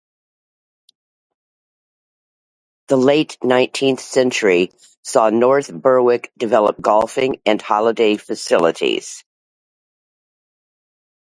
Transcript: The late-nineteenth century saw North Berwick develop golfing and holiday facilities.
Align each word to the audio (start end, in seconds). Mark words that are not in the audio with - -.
The 2.87 2.97
late-nineteenth 2.97 3.99
century 3.99 4.71
saw 5.03 5.29
North 5.29 5.71
Berwick 5.71 6.31
develop 6.39 6.81
golfing 6.81 7.39
and 7.45 7.61
holiday 7.61 8.17
facilities. 8.17 9.23